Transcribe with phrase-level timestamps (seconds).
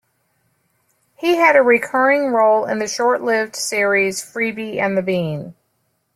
[1.15, 5.53] He had a recurring role in the short-lived series "Freebie and the Bean".